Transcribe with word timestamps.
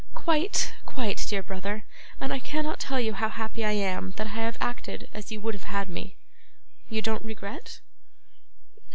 'Quite, 0.15 0.73
quite, 0.83 1.23
dear 1.29 1.43
brother; 1.43 1.83
and 2.19 2.33
I 2.33 2.39
cannot 2.39 2.79
tell 2.79 2.99
you 2.99 3.13
how 3.13 3.29
happy 3.29 3.63
I 3.63 3.73
am 3.73 4.15
that 4.17 4.25
I 4.25 4.31
have 4.41 4.57
acted 4.59 5.07
as 5.13 5.31
you 5.31 5.39
would 5.41 5.53
have 5.53 5.65
had 5.65 5.89
me.' 5.91 6.17
'You 6.89 7.03
don't 7.03 7.23
regret? 7.23 7.81